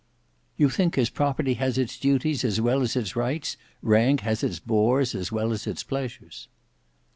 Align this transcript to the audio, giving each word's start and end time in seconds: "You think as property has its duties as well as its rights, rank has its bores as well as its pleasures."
"You 0.57 0.71
think 0.71 0.97
as 0.97 1.11
property 1.11 1.53
has 1.61 1.77
its 1.77 1.95
duties 1.99 2.43
as 2.43 2.59
well 2.59 2.81
as 2.81 2.95
its 2.95 3.15
rights, 3.15 3.55
rank 3.83 4.21
has 4.21 4.43
its 4.43 4.57
bores 4.57 5.13
as 5.13 5.31
well 5.31 5.51
as 5.51 5.67
its 5.67 5.83
pleasures." 5.83 6.47